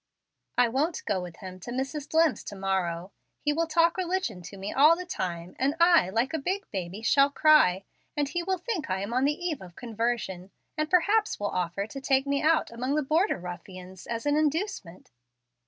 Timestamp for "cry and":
7.29-8.27